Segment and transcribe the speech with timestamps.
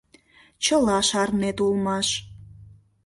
[0.63, 2.07] Чыла шарнет улмаш.